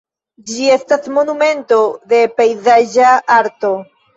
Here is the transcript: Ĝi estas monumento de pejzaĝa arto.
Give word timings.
Ĝi 0.51 0.69
estas 0.75 1.09
monumento 1.17 1.79
de 2.15 2.25
pejzaĝa 2.41 3.13
arto. 3.39 3.75